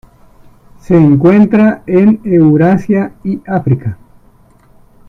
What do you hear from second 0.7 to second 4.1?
Se encuentra en Eurasia y África.